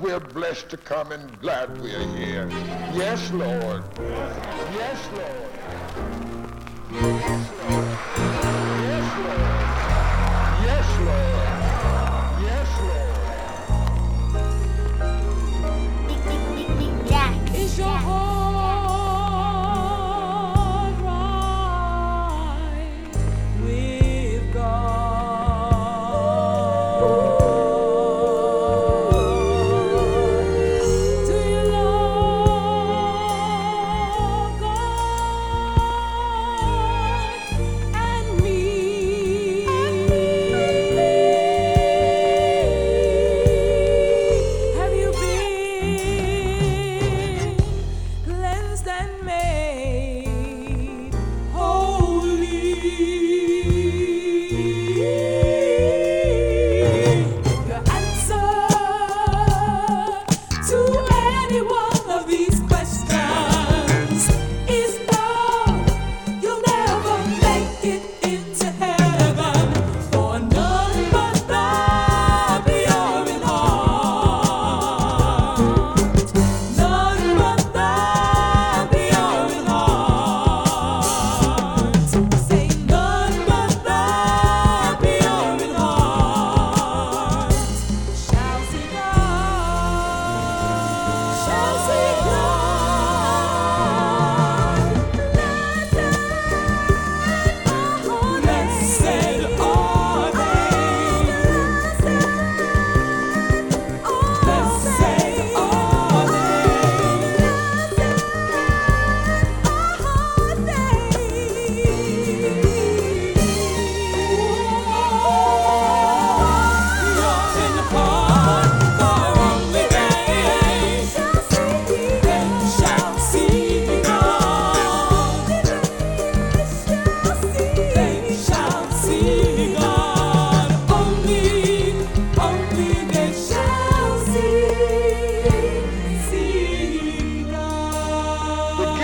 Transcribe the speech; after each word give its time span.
We're 0.00 0.18
blessed 0.18 0.70
to 0.70 0.76
come 0.76 1.12
and 1.12 1.40
glad 1.40 1.80
we 1.80 1.94
are 1.94 2.16
here. 2.16 2.48
Yes, 2.92 3.30
Lord. 3.30 3.84
Yes, 4.00 5.08
Lord. 5.12 5.50
Yes, 6.90 7.50
Lord. 7.70 8.33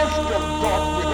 wisdom, 0.05 0.43
God 0.63 1.10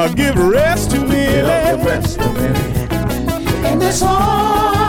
I 0.00 0.08
Give 0.14 0.34
rest 0.34 0.92
to 0.92 0.98
me. 0.98 1.26
Give 1.26 1.84
rest 1.84 2.18
to 2.20 2.32
me. 2.32 3.78
This 3.78 4.02
all. 4.02 4.79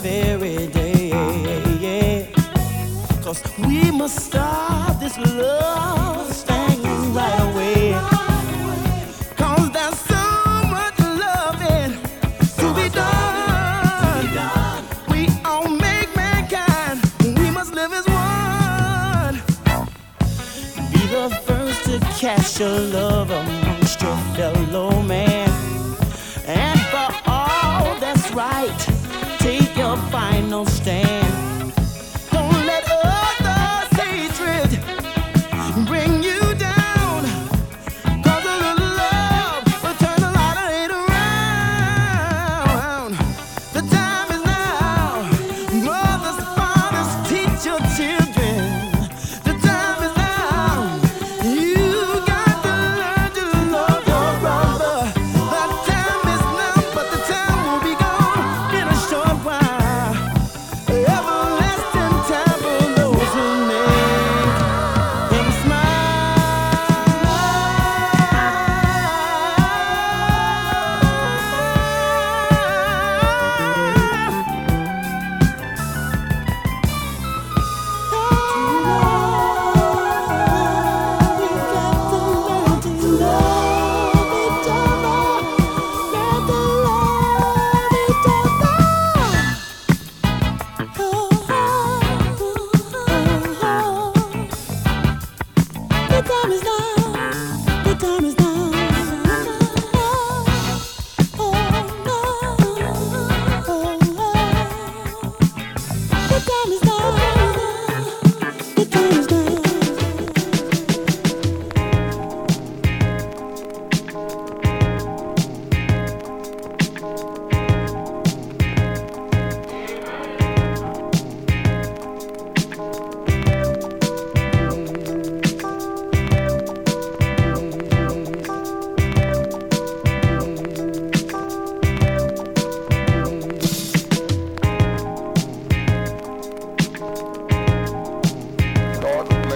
very 0.00 0.66
day. 0.68 2.28
Cause 3.22 3.42
we 3.58 3.90
must 3.90 4.18
stop 4.26 4.98
this 5.00 5.16
love 5.18 6.28
thing 6.28 6.80
right 7.14 7.40
away. 7.48 7.92
Cause 9.36 9.70
there's 9.70 9.98
so 10.12 10.24
much 10.76 10.98
loving 10.98 11.92
to 12.58 12.66
be 12.74 12.88
done. 12.90 14.84
We 15.08 15.28
all 15.44 15.68
make 15.68 16.14
mankind, 16.16 17.00
we 17.38 17.50
must 17.50 17.72
live 17.74 17.92
as 17.92 18.06
one. 18.08 19.42
Be 20.92 21.00
the 21.06 21.28
first 21.46 21.84
to 21.84 21.98
catch 22.20 22.60
a 22.60 22.68
love 22.68 23.30
amongst 23.30 24.00
your 24.02 24.16
fellow 24.36 25.02
man. 25.02 25.31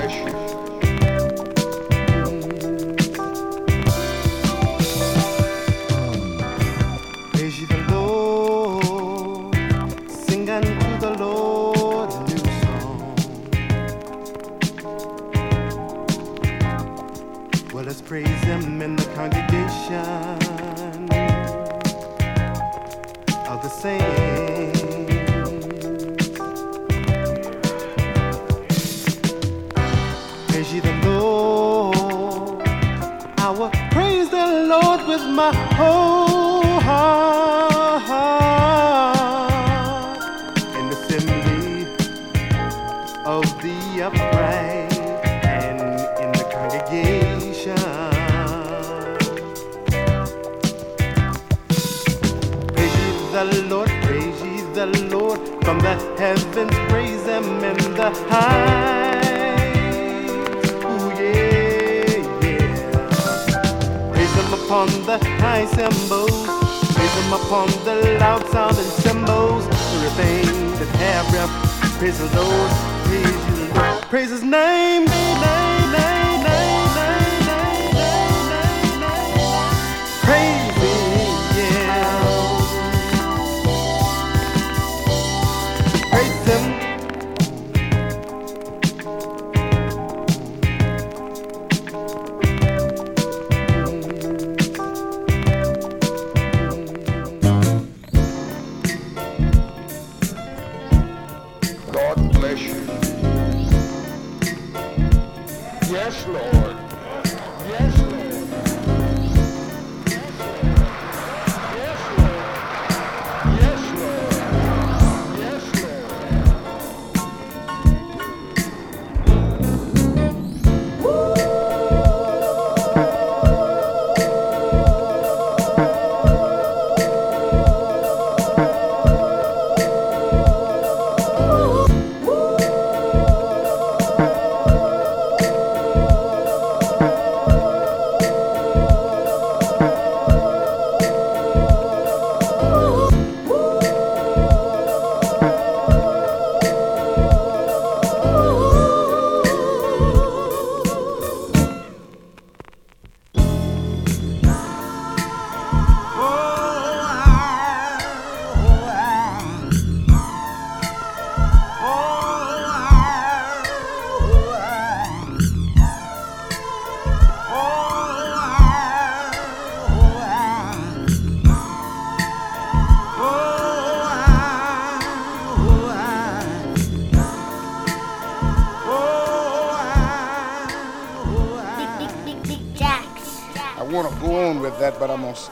Irish. 0.08 0.45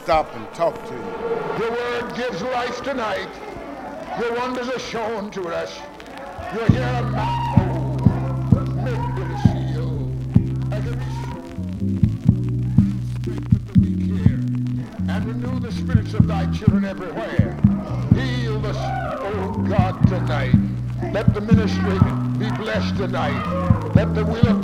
Stop 0.05 0.35
and 0.35 0.53
talk 0.53 0.75
to 0.87 0.93
you. 0.93 0.99
Your 1.57 1.71
word 1.71 2.15
gives 2.15 2.39
life 2.43 2.83
tonight. 2.83 3.27
Your 4.19 4.35
wonders 4.35 4.69
are 4.69 4.77
shown 4.77 5.31
to 5.31 5.47
us. 5.47 5.79
You're 6.53 6.67
here 6.67 6.83
and 15.09 15.25
renew 15.25 15.59
the 15.59 15.71
spirits 15.71 16.13
of 16.13 16.27
thy 16.27 16.51
children 16.53 16.85
everywhere. 16.85 17.57
Heal 18.13 18.63
us, 18.63 18.77
oh 18.77 19.65
God, 19.67 20.07
tonight. 20.07 20.53
Let 21.13 21.33
the 21.33 21.41
ministry 21.41 21.97
be 22.37 22.55
blessed 22.63 22.95
tonight. 22.97 23.41
Let 23.95 24.13
the 24.13 24.23
will 24.23 24.47
of 24.49 24.54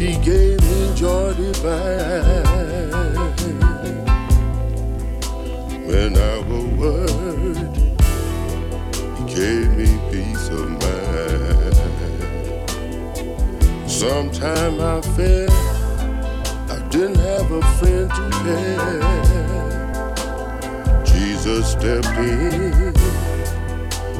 He 0.00 0.16
gave 0.16 0.58
me 0.62 0.94
joy 0.94 1.34
divine. 1.34 2.24
When 5.84 6.16
I 6.16 6.38
was 6.48 6.64
worried, 6.80 7.76
He 9.18 9.24
gave 9.34 9.68
me 9.76 9.88
peace 10.10 10.48
of 10.48 10.70
mind. 10.80 11.76
Sometime 13.86 14.80
I 14.80 15.02
felt 15.02 15.50
I 16.70 16.78
didn't 16.88 17.18
have 17.18 17.50
a 17.52 17.60
friend 17.76 18.08
to 18.08 18.30
care. 18.42 19.02
Jesus 21.04 21.72
stepped 21.72 22.16
in, 22.16 22.94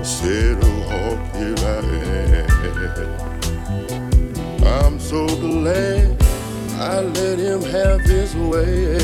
said, 0.05 0.59
Oh, 0.63 1.17
here 1.39 1.57
I 1.65 1.69
am. 3.25 3.30
I'm 4.71 5.01
so 5.01 5.27
glad 5.27 6.17
I 6.79 7.01
let 7.01 7.39
him 7.41 7.61
have 7.63 8.01
his 8.03 8.37
way. 8.37 8.97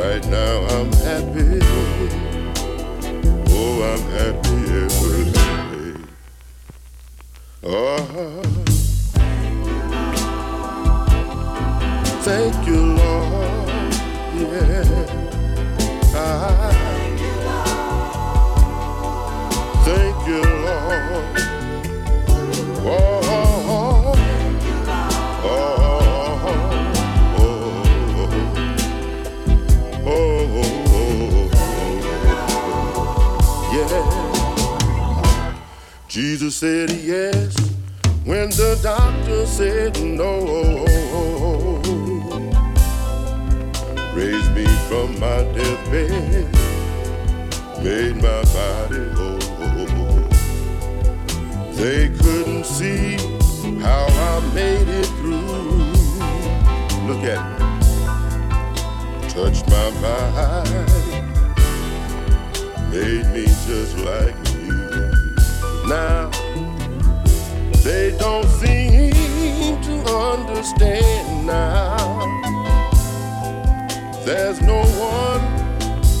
Right 0.00 0.24
now 0.28 0.66
I'm 0.76 0.92
happy. 0.92 1.58
Oh, 3.58 3.82
I'm 3.90 4.04
happy 4.18 4.58
every 4.84 5.24
day. 5.32 5.94
Oh, 7.64 8.42
thank 12.22 12.66
you, 12.68 12.80
Lord. 12.94 13.68
Yeah. 14.38 14.89
Said 36.10 36.90
yes 36.90 37.56
when 38.24 38.50
the 38.50 38.76
doctor 38.82 39.46
said 39.46 39.96
no. 40.02 40.56
Raised 44.12 44.52
me 44.52 44.66
from 44.88 45.20
my 45.20 45.44
deathbed, 45.54 46.52
made 47.84 48.16
my 48.16 48.42
body 48.50 49.08
whole. 49.14 49.38
They 51.74 52.08
couldn't 52.08 52.66
see 52.66 53.16
how 53.80 54.06
I 54.08 54.40
made 54.52 54.88
it 54.88 55.06
through. 55.20 55.94
Look 57.06 57.22
at 57.22 57.42
me, 57.52 57.58
touched 59.28 59.68
my 59.68 59.90
body, 60.02 60.86
made 62.90 63.26
me 63.32 63.44
just 63.44 63.96
like. 63.98 64.39
Now 65.90 66.30
they 67.82 68.16
don't 68.16 68.46
seem 68.46 69.10
to 69.82 69.94
understand 70.14 71.46
now. 71.48 71.96
There's 74.24 74.60
no 74.60 74.82
one 74.84 75.40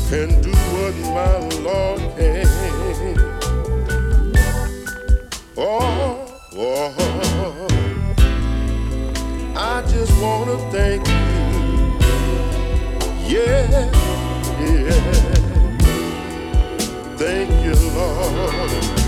can 0.08 0.42
do 0.42 0.50
what 0.50 0.94
my 1.14 1.38
Lord 1.62 2.00
can. 2.16 2.48
Oh, 5.56 6.26
oh, 6.56 7.68
I 9.54 9.82
just 9.82 10.12
wanna 10.20 10.58
thank 10.72 11.06
you. 11.06 11.14
Yeah, 13.28 13.88
yeah. 14.58 15.00
Thank 17.16 17.50
you, 17.64 17.74
Lord. 17.94 18.99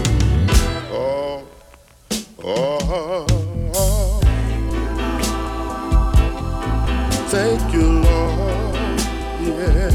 Oh. 2.44 3.24
Thank 7.28 7.72
you, 7.72 8.02
Lord. 8.02 8.74
Yeah. 9.40 9.90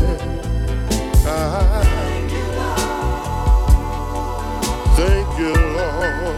Thank 4.96 5.40
you, 5.40 5.54
Lord. 5.54 6.38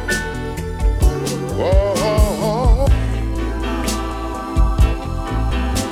Oh, 1.61 2.87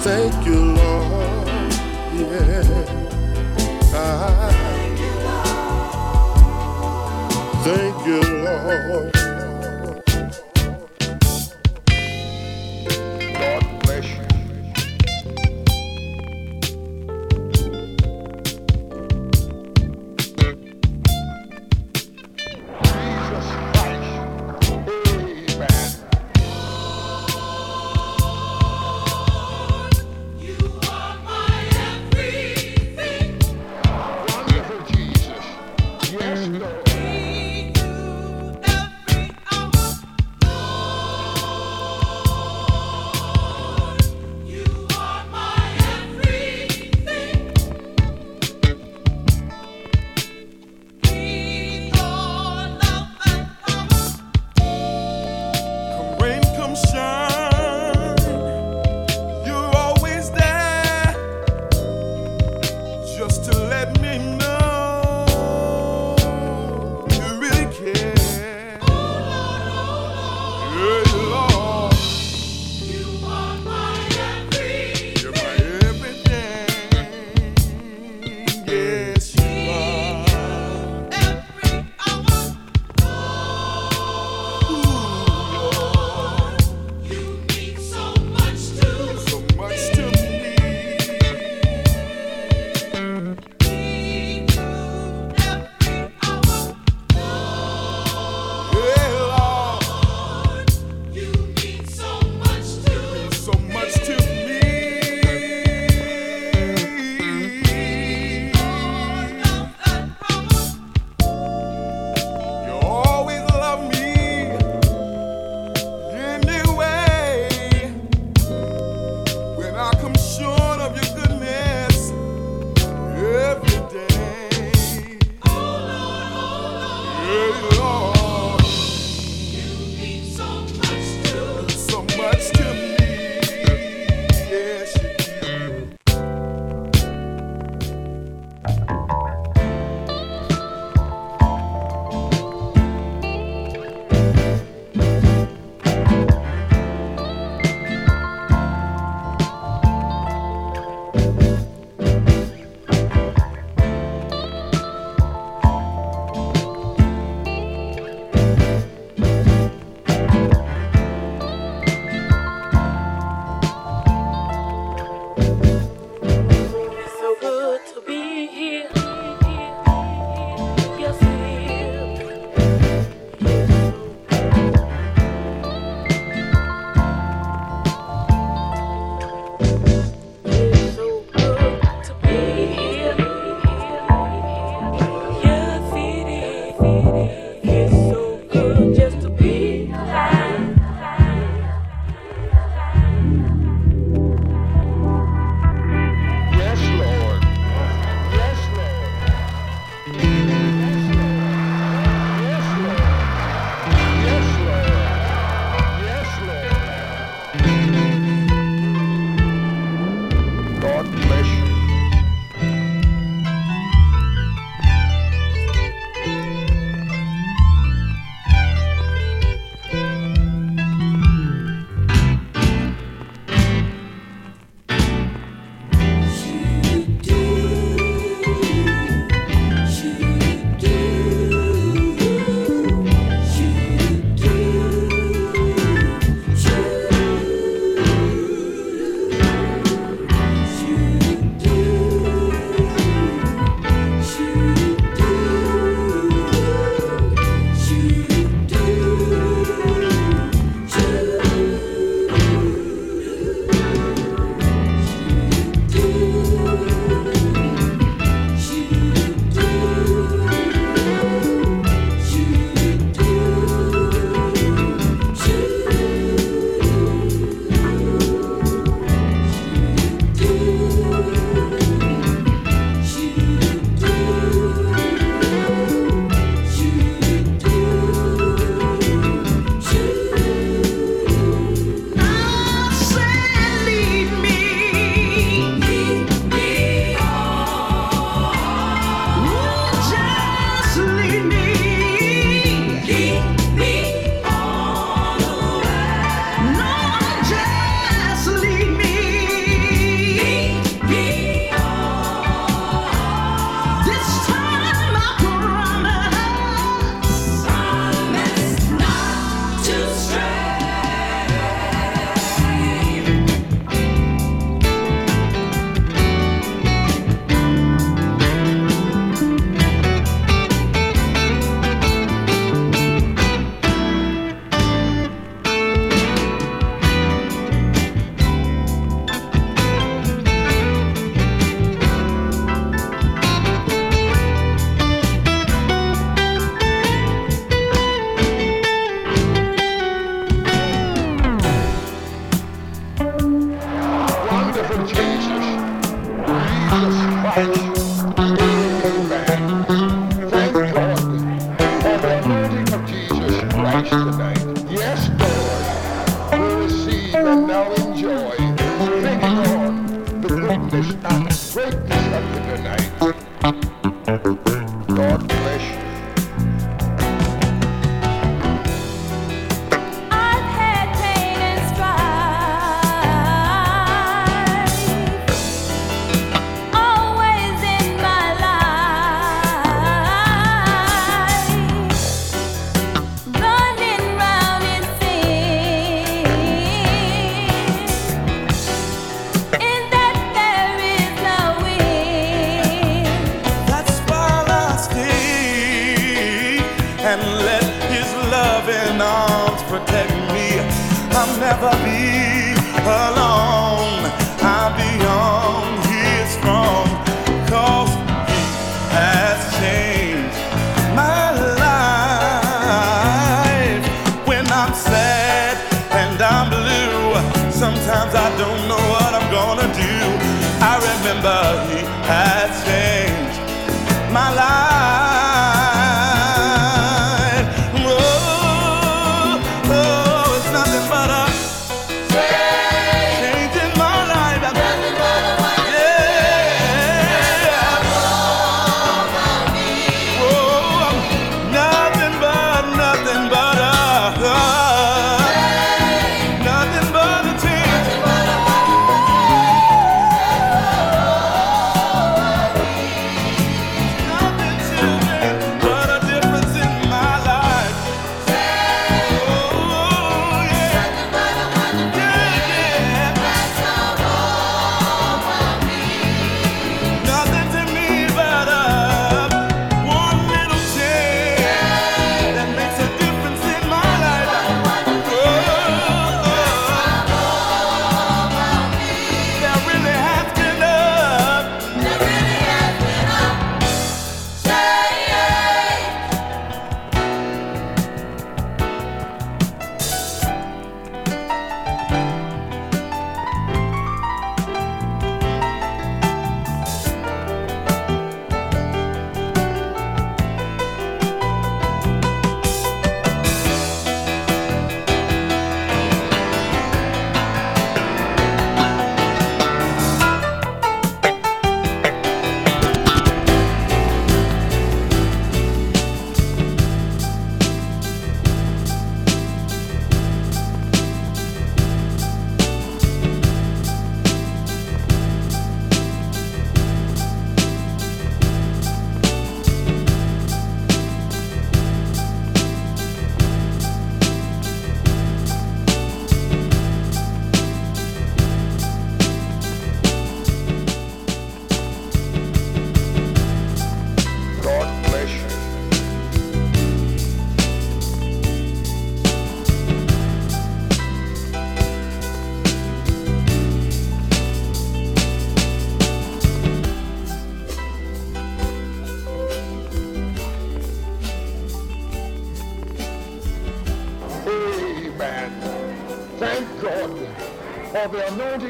thank 0.02 0.46
you, 0.46 0.60
Lord. 0.74 1.48
Yeah. 2.18 2.64
I 3.94 4.52
thank 7.64 8.06
you, 8.06 8.22
Lord. 8.44 9.17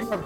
The 0.10 0.17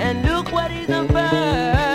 and 0.00 0.24
look 0.24 0.50
what 0.50 0.70
he's 0.70 0.88
unfurled. 0.88 1.89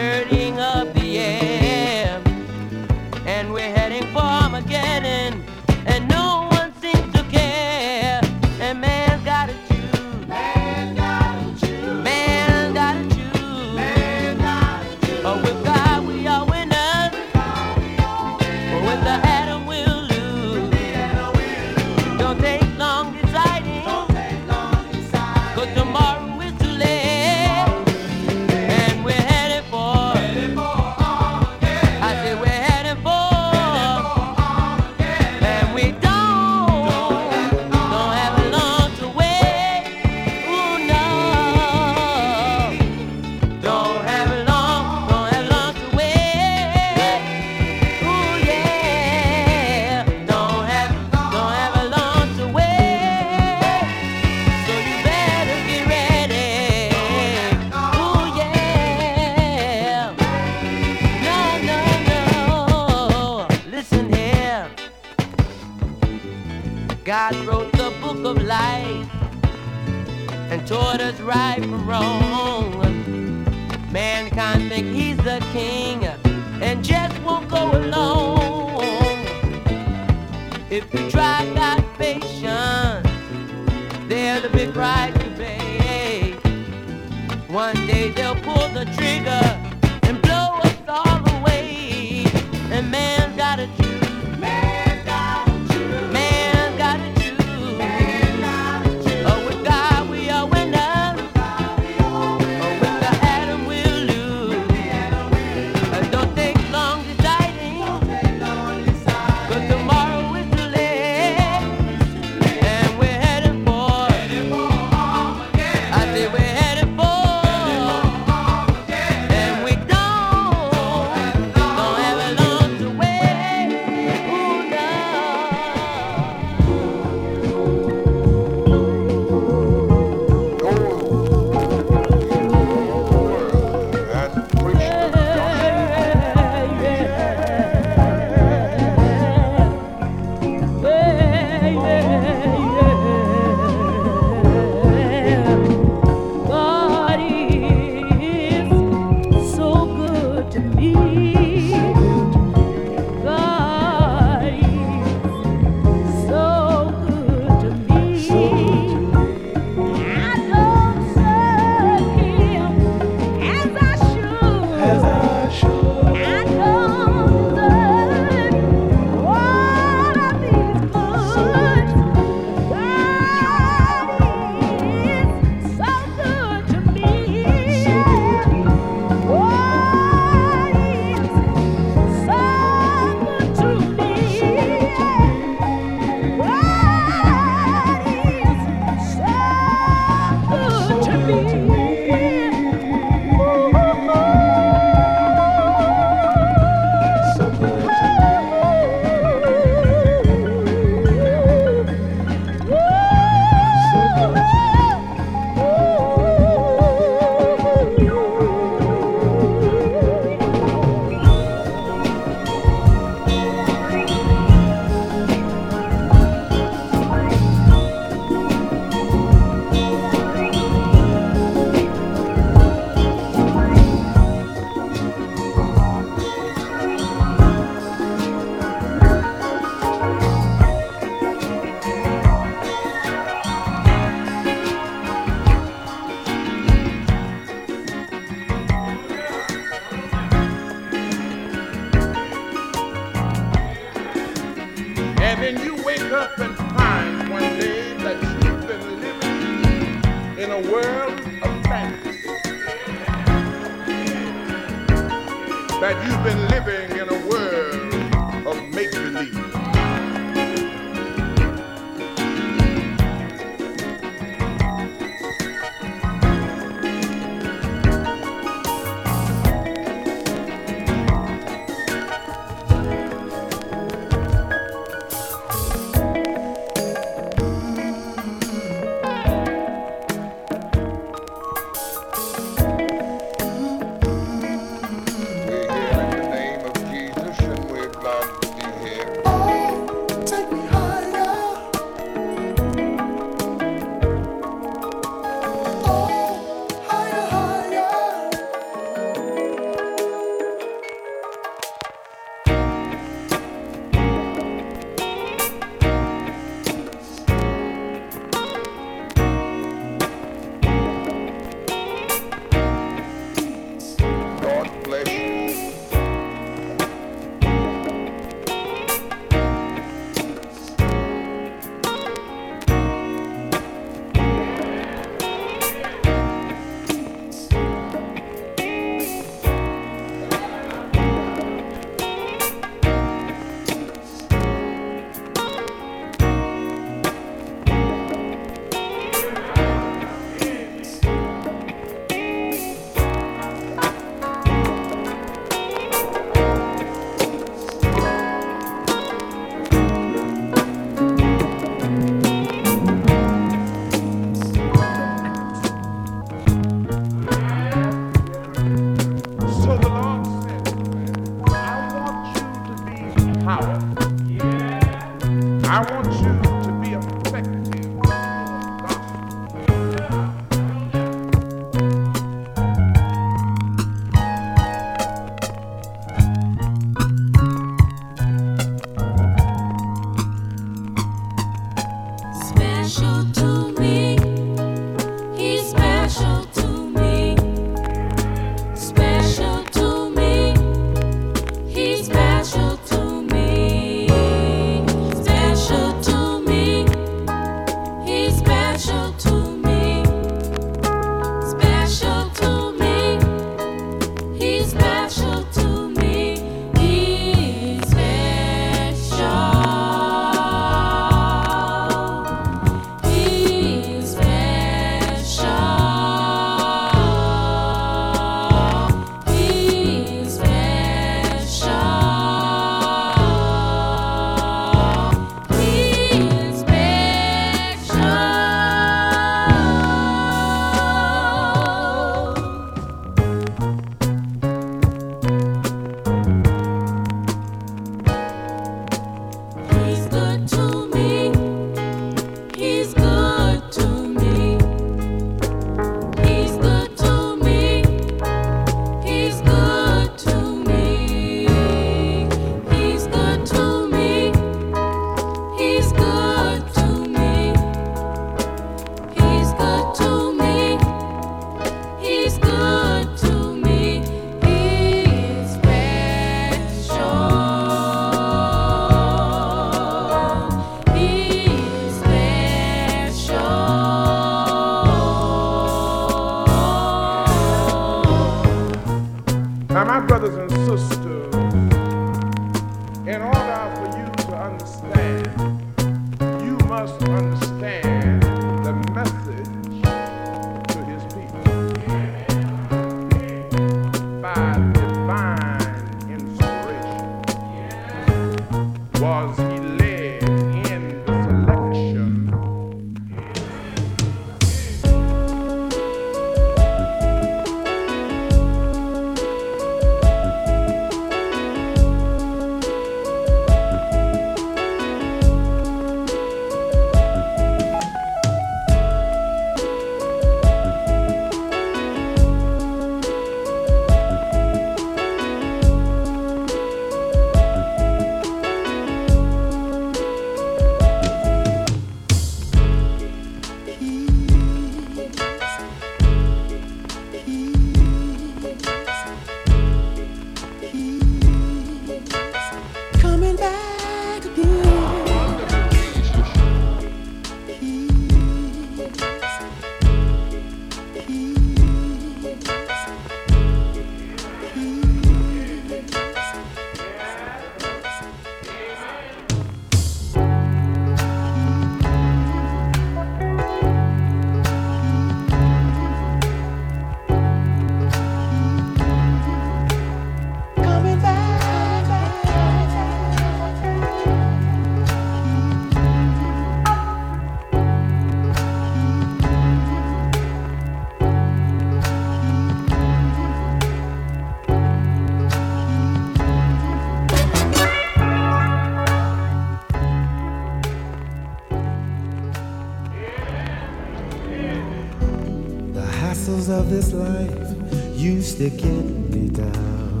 They 598.38 598.50
get 598.50 598.84
me 599.14 599.30
down. 599.30 600.00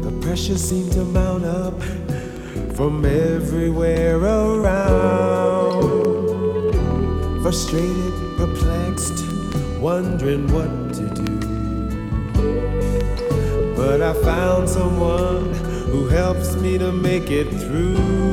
The 0.00 0.10
pressure 0.22 0.56
seemed 0.56 0.92
to 0.92 1.04
mount 1.04 1.44
up 1.44 1.78
from 2.74 3.04
everywhere 3.04 4.16
around. 4.16 5.82
Frustrated, 7.42 8.14
perplexed, 8.38 9.22
wondering 9.78 10.50
what 10.54 10.94
to 10.94 11.06
do. 11.14 11.36
But 13.76 14.00
I 14.00 14.14
found 14.22 14.70
someone 14.70 15.52
who 15.92 16.08
helps 16.08 16.56
me 16.56 16.78
to 16.78 16.92
make 16.92 17.30
it 17.30 17.50
through. 17.50 18.25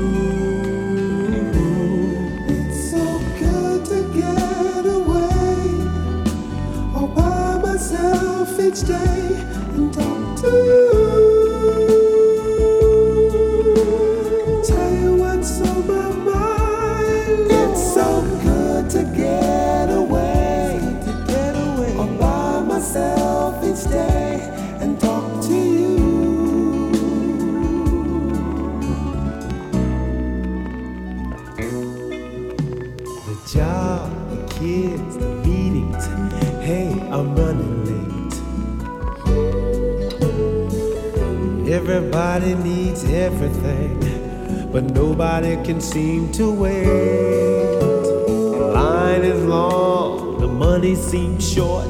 can 45.64 45.80
seem 45.80 46.30
to 46.30 46.51
wait. 46.51 46.84
The 46.84 48.72
line 48.74 49.22
is 49.22 49.41
long, 49.45 50.38
the 50.39 50.47
money 50.47 50.93
seems 50.93 51.49
short 51.49 51.88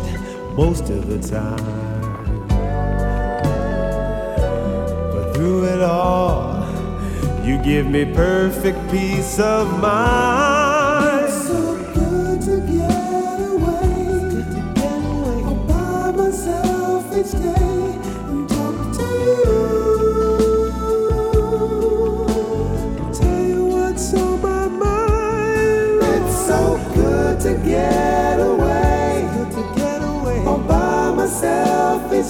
most 0.55 0.91
of 0.91 1.07
the 1.07 1.17
time. 1.17 2.47
But 5.11 5.33
through 5.33 5.65
it 5.65 5.81
all, 5.81 6.63
you 7.43 7.57
give 7.63 7.87
me 7.87 8.05
perfect 8.13 8.77
peace 8.91 9.39
of 9.39 9.67
mind. 9.81 11.25
It's 11.25 11.47
so 11.47 11.75
good 11.95 12.41
to 12.41 12.57
get 12.71 13.39
away, 13.53 13.89
to 14.33 14.41
get 14.53 14.77
away. 14.77 15.43
all 15.45 15.55
by 15.67 16.11
myself 16.11 17.17
each 17.17 17.31
day. 17.31 17.72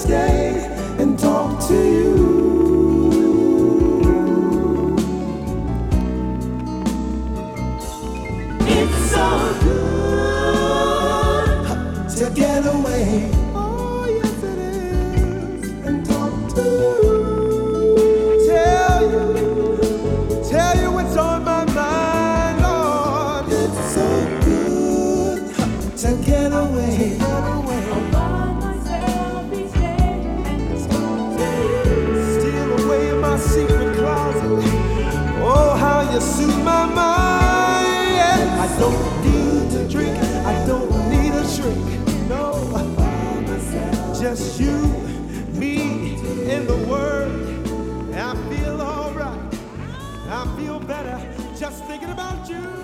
stay. 0.04 0.43
you. 52.50 52.82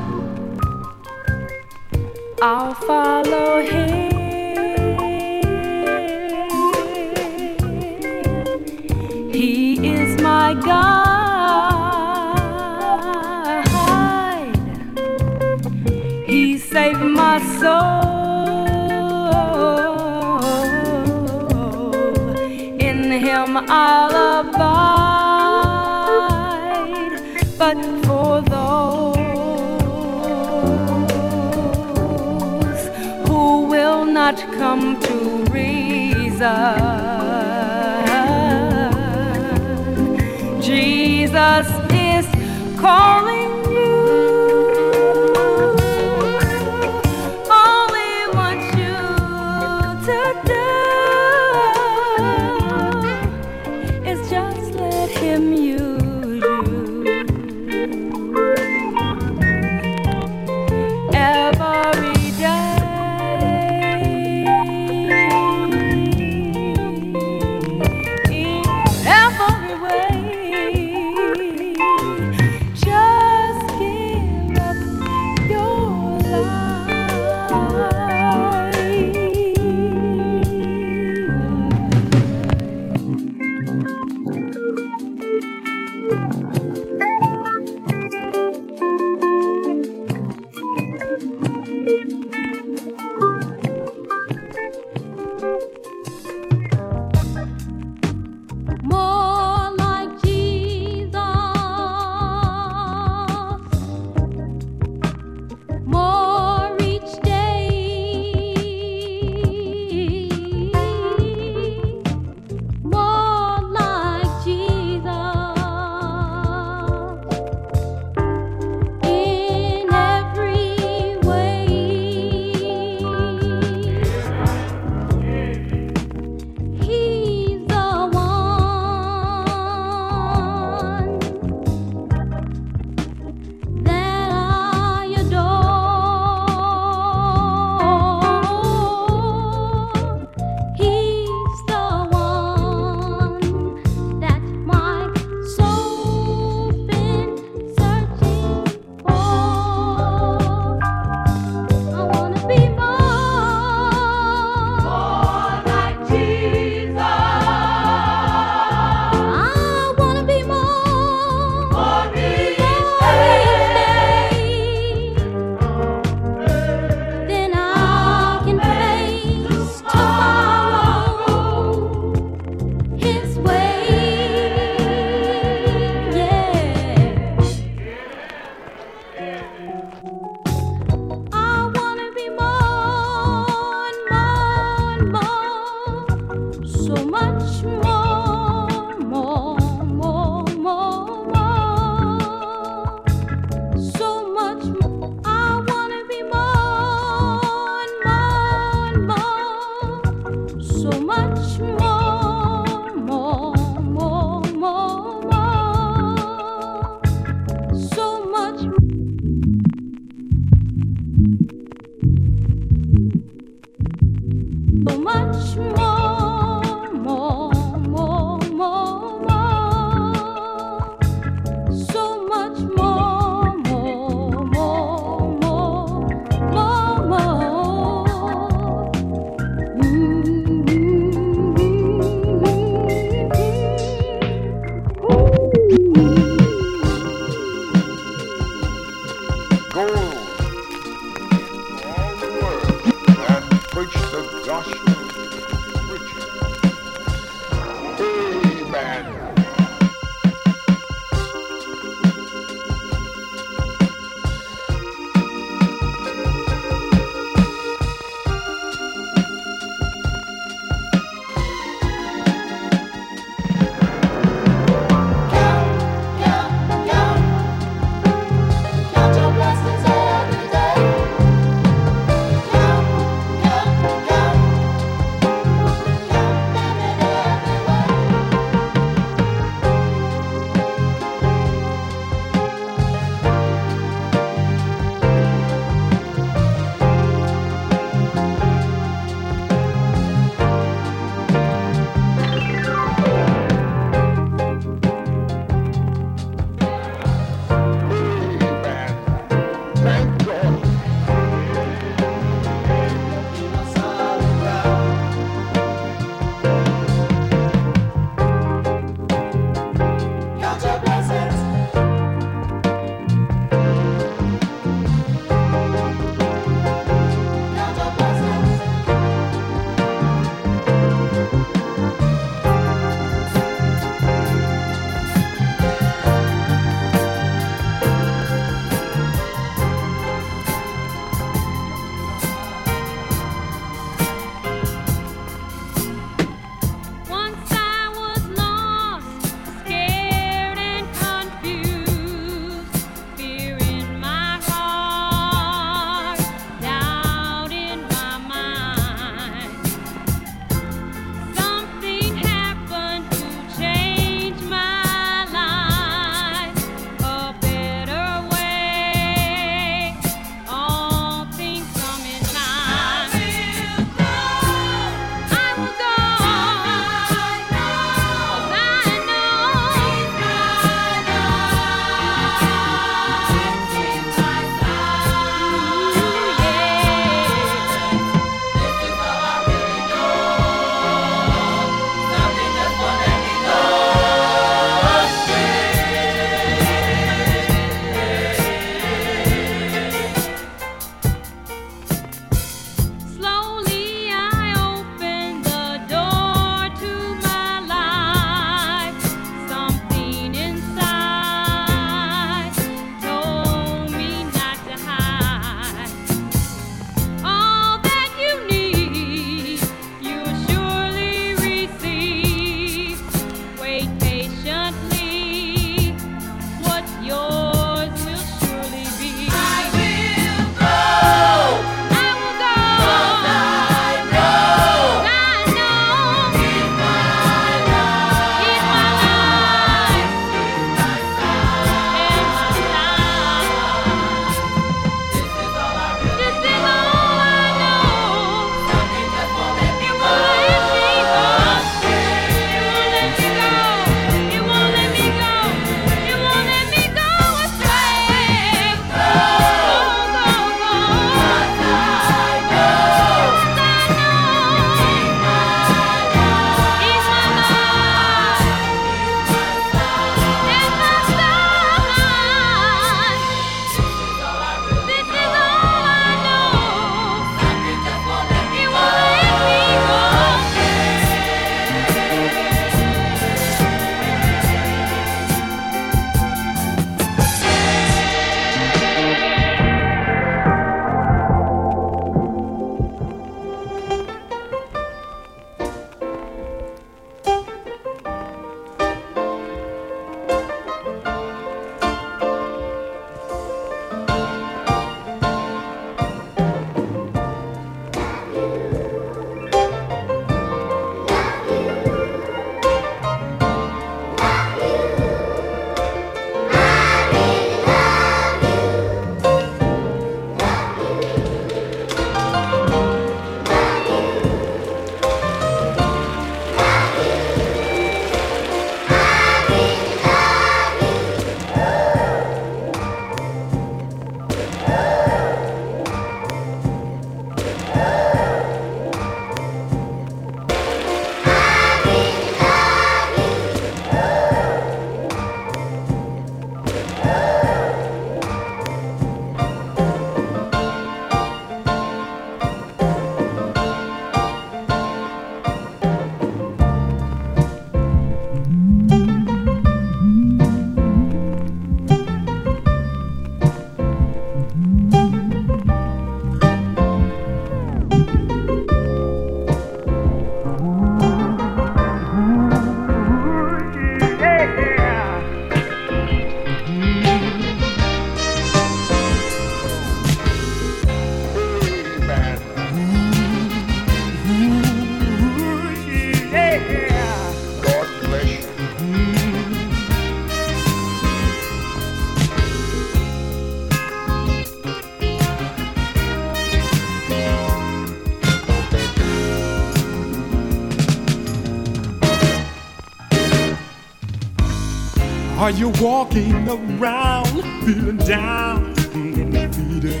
Are 595.50 595.54
you 595.54 595.70
walking 595.80 596.48
around 596.48 597.26
feeling 597.64 597.96
down 597.96 598.66
and 598.94 599.32
defeated? 599.32 600.00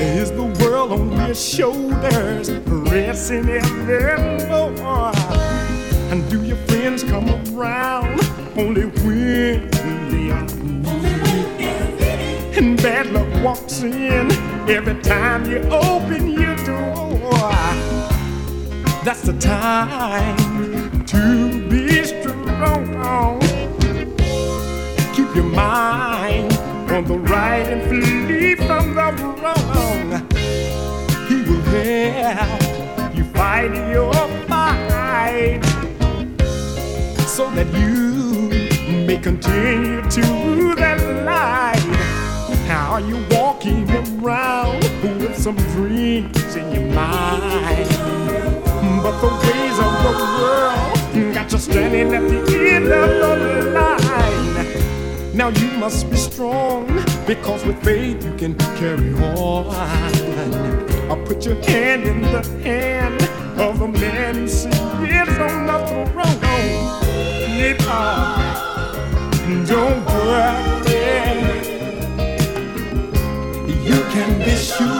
Is 0.00 0.32
the 0.32 0.46
world 0.60 0.90
on 0.90 1.12
your 1.12 1.32
shoulders 1.32 2.50
pressing 2.66 3.48
evermore? 3.48 5.12
And 6.10 6.28
do 6.28 6.42
your 6.42 6.56
friends 6.66 7.04
come 7.04 7.28
around 7.56 8.20
only 8.56 8.86
when 9.04 9.70
they 10.10 10.32
are 10.32 10.42
needed? 10.42 11.78
And 12.58 12.76
bad 12.82 13.06
luck 13.12 13.44
walks 13.44 13.84
in 13.84 14.32
every 14.68 15.00
time 15.02 15.48
you 15.48 15.58
open 15.70 16.32
your 16.32 16.56
door. 16.64 17.30
That's 19.04 19.22
the 19.22 19.38
time 19.38 21.04
to 21.06 21.55
mind 25.56 26.52
on 26.92 27.04
the 27.04 27.18
right 27.18 27.66
and 27.66 27.82
flee 27.88 28.54
from 28.54 28.94
the 28.94 29.08
wrong. 29.40 30.08
He 31.28 31.36
will 31.48 31.62
help 31.62 33.16
you 33.16 33.24
fight 33.24 33.72
your 33.90 34.12
fight 34.46 35.60
so 37.26 37.50
that 37.56 37.68
you 37.72 38.50
may 39.06 39.16
continue 39.16 40.02
to 40.10 40.74
that 40.76 41.00
light. 41.24 41.80
How 42.68 42.92
are 42.92 43.00
you 43.00 43.24
walking 43.30 43.90
around 43.90 44.82
with 45.02 45.38
some 45.38 45.56
dreams 45.74 46.54
in 46.54 46.70
your 46.70 46.92
mind? 46.92 47.88
But 49.02 49.16
the 49.22 49.30
ways 49.42 49.78
of 49.86 49.92
the 50.04 50.12
world 50.36 51.34
got 51.34 51.50
you 51.50 51.58
standing 51.58 52.14
at 52.14 52.28
the 52.28 52.68
end 52.74 52.92
of 52.92 53.08
the 53.08 53.70
line. 53.72 54.05
Now 55.36 55.48
you 55.50 55.70
must 55.72 56.08
be 56.08 56.16
strong 56.16 56.86
because 57.26 57.62
with 57.66 57.84
faith 57.84 58.24
you 58.24 58.34
can 58.36 58.54
carry 58.78 59.12
on. 59.12 59.66
I'll 61.10 61.22
put 61.26 61.44
your 61.44 61.56
hand 61.56 62.04
in 62.04 62.22
the 62.22 62.42
hand 62.64 63.20
of 63.60 63.78
the 63.80 63.88
man 63.88 64.34
who 64.36 64.48
sits 64.48 64.70
on 64.72 65.66
the 65.66 65.78
throne. 66.10 66.42
On, 67.86 69.66
don't 69.66 70.06
worry. 70.06 70.96
You 73.84 74.00
can 74.14 74.38
be 74.42 74.56
sure 74.56 74.95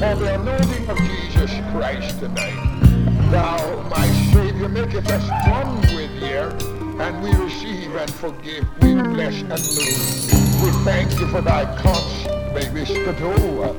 for 0.00 0.14
the 0.14 0.34
anointing 0.34 0.88
of 0.88 0.96
Jesus 0.96 1.50
Christ 1.72 2.20
tonight. 2.20 2.56
Thou, 3.30 3.82
my 3.90 4.06
Savior, 4.32 4.70
maketh 4.70 5.06
us 5.10 5.28
one 5.46 5.82
with 5.94 6.10
thee, 6.20 6.38
and 7.02 7.22
we 7.22 7.34
receive 7.34 7.94
and 7.94 8.10
forgive, 8.10 8.66
we 8.80 8.94
bless 8.94 9.42
and 9.42 9.50
move. 9.50 10.64
We 10.64 10.70
thank 10.84 11.20
you 11.20 11.26
for 11.26 11.42
thy 11.42 11.66
constant 11.82 12.54
baby 12.54 12.86
Skadoo, 12.86 13.74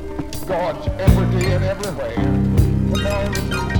God's 0.48 0.88
every 1.00 1.26
day 1.40 1.54
and 1.54 1.64
everywhere. 1.64 3.71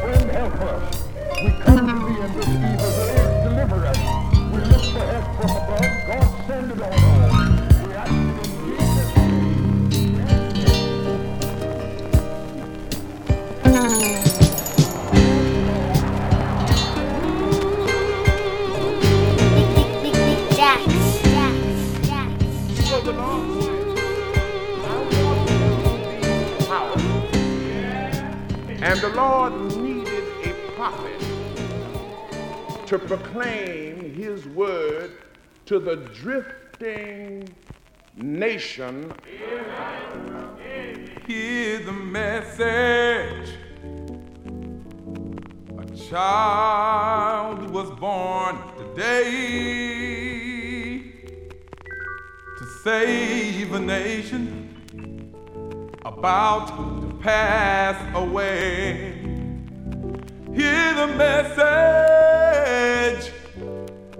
Friend 0.00 0.30
help 0.30 0.54
us. 0.62 1.04
We 1.42 1.50
come 1.62 1.86
to 1.86 1.94
thee 2.06 2.20
in 2.20 2.32
this 2.36 2.48
evil 2.48 2.92
day, 3.06 3.44
deliver 3.44 3.86
us. 3.86 4.00
We 4.52 4.58
look 4.60 4.84
for 4.92 5.06
help 5.12 5.28
from 5.36 5.50
above, 5.50 5.92
God 6.06 6.28
send 6.46 6.72
it 6.72 6.80
on 6.82 6.92
all. 7.04 7.30
We 7.86 7.94
Jax, 20.56 20.82
Jax. 22.06 22.88
So 22.88 22.96
to 32.86 32.98
proclaim 33.00 34.14
his 34.14 34.46
word 34.46 35.10
to 35.64 35.80
the 35.80 35.96
drifting 36.14 37.48
nation. 38.14 39.12
Hear 41.26 41.80
the 41.80 41.92
message. 41.92 43.56
A 45.76 45.84
child 46.08 47.68
was 47.70 47.90
born 47.98 48.56
today 48.78 49.42
to 52.56 52.66
save 52.84 53.72
a 53.72 53.80
nation 53.80 55.34
about 56.04 56.68
to 56.68 57.16
pass 57.16 57.96
away. 58.14 59.15
Hear 60.56 60.94
the 60.94 61.06
message 61.18 61.64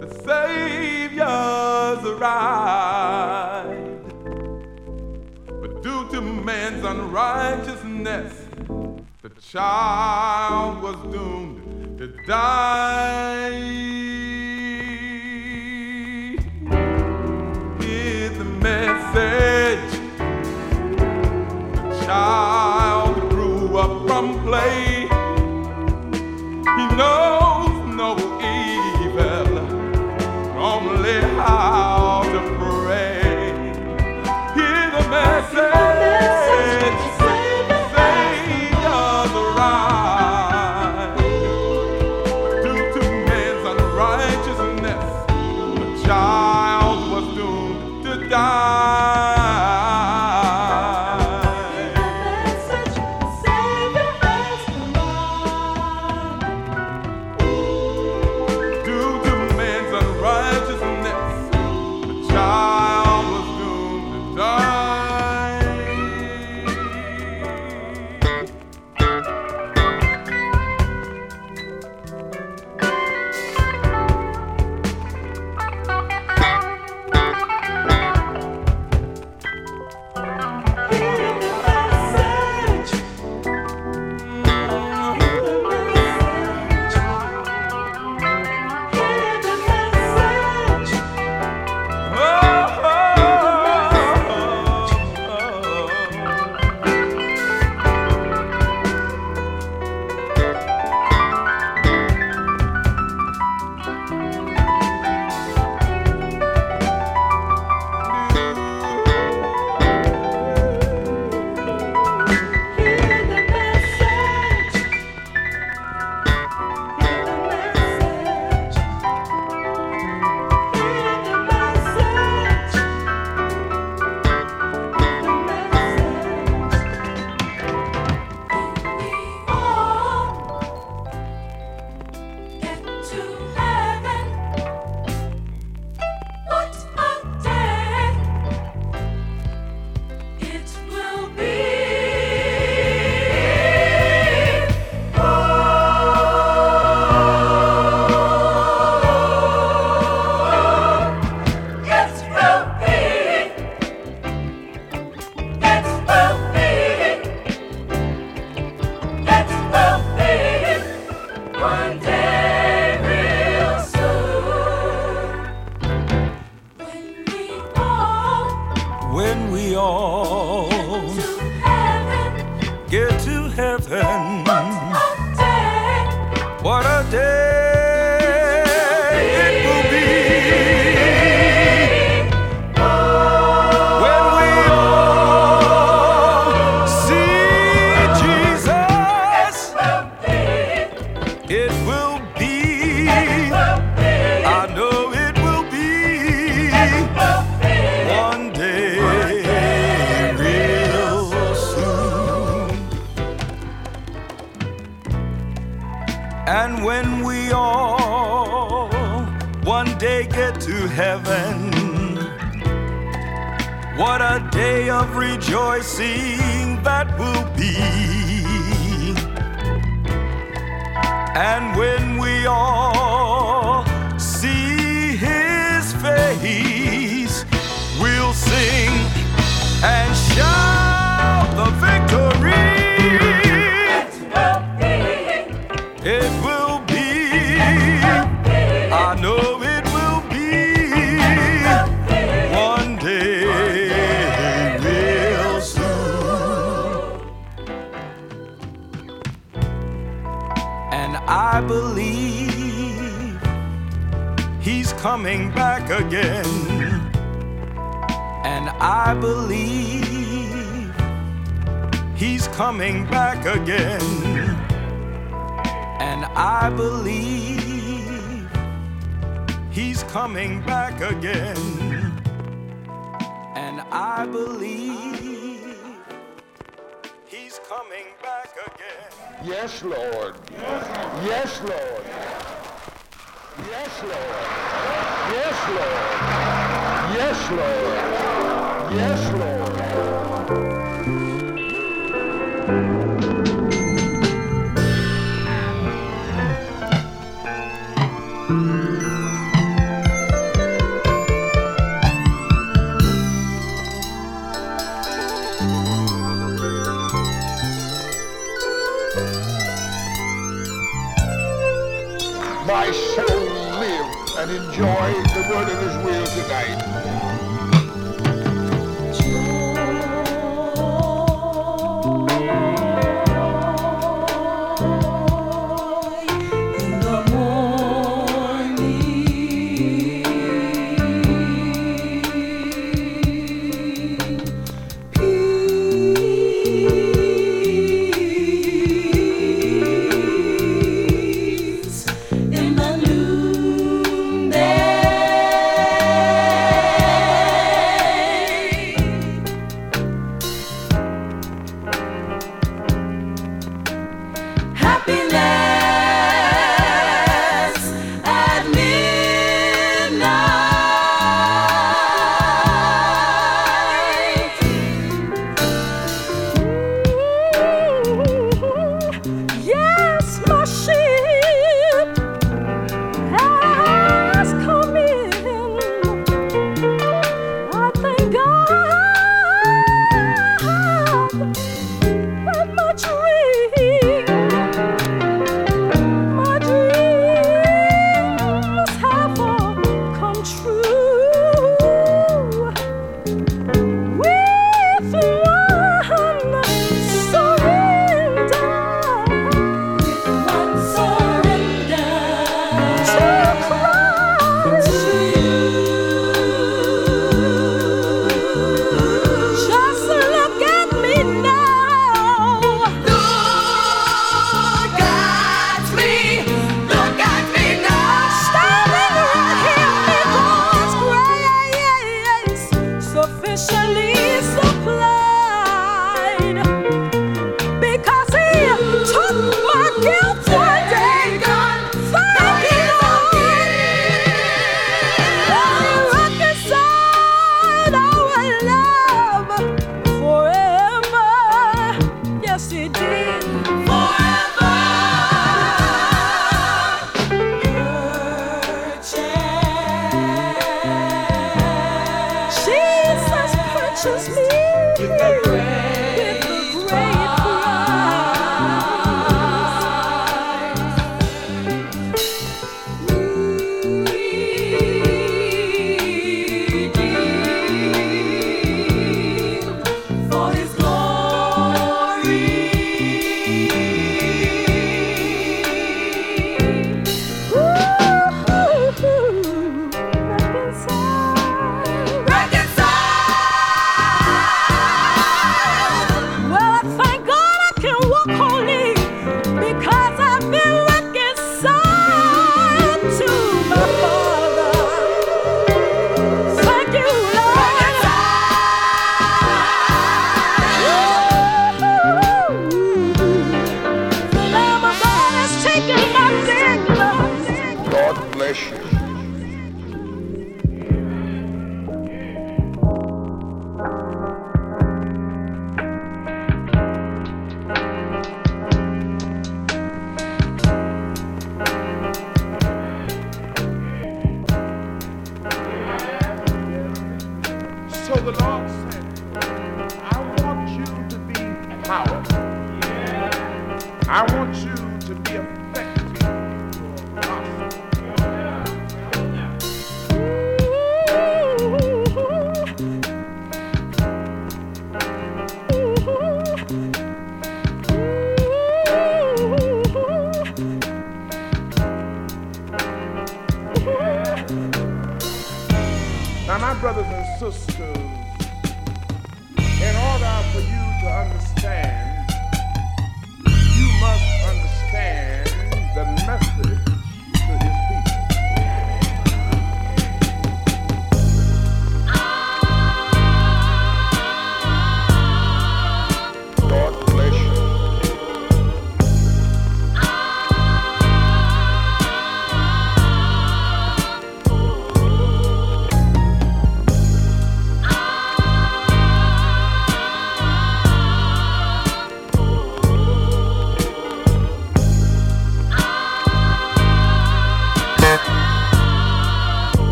the 0.00 0.08
Savior's 0.24 2.02
arrived. 2.06 3.76
But 5.46 5.82
due 5.82 6.08
to 6.08 6.22
man's 6.22 6.84
unrighteousness, 6.86 8.32
the 9.20 9.28
child 9.42 10.82
was 10.82 10.96
doomed 11.12 11.98
to 11.98 12.06
die. 12.26 13.50
Hear 17.78 18.30
the 18.30 18.44
message 18.68 20.00
the 21.74 22.06
child 22.06 23.28
grew 23.28 23.76
up 23.76 24.08
from 24.08 24.42
play. 24.44 25.01
He 26.76 26.86
knows. 26.96 27.61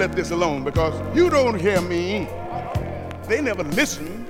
Let 0.00 0.12
this 0.12 0.30
alone 0.30 0.64
because 0.64 0.94
you 1.14 1.28
don't 1.28 1.60
hear 1.60 1.78
me. 1.82 2.26
They 3.28 3.42
never 3.42 3.62
listen 3.64 4.26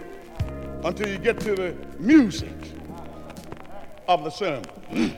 until 0.83 1.09
you 1.09 1.17
get 1.17 1.39
to 1.43 1.55
the 1.55 1.77
music 2.01 2.57
of 4.09 4.25
the 4.25 4.31
sermon. 4.31 5.17